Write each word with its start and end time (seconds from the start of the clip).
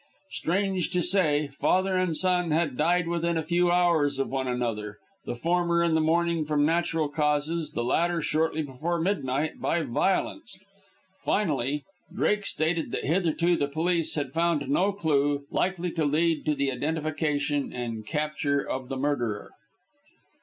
Strange 0.31 0.89
to 0.89 1.03
say, 1.03 1.45
father 1.59 1.95
and 1.95 2.17
son 2.17 2.49
had 2.49 2.75
died 2.75 3.07
within 3.07 3.37
a 3.37 3.43
few 3.43 3.69
hours 3.69 4.17
of 4.17 4.29
one 4.31 4.47
another, 4.47 4.97
the 5.25 5.35
former 5.35 5.83
in 5.83 5.93
the 5.93 6.01
morning 6.01 6.43
from 6.43 6.65
natural 6.65 7.07
causes, 7.07 7.73
the 7.73 7.83
latter 7.83 8.19
shortly 8.19 8.63
before 8.63 8.99
midnight 8.99 9.59
by 9.59 9.83
violence. 9.83 10.57
Finally, 11.23 11.83
Drake 12.11 12.47
stated 12.47 12.89
that 12.93 13.05
hitherto 13.05 13.55
the 13.55 13.67
police 13.67 14.15
had 14.15 14.33
found 14.33 14.67
no 14.67 14.91
clue 14.91 15.45
likely 15.51 15.91
to 15.91 16.03
lead 16.03 16.45
to 16.47 16.55
the 16.55 16.71
identification 16.71 17.71
and 17.71 18.03
capture 18.03 18.59
of 18.67 18.89
the 18.89 18.97
murderer. 18.97 19.51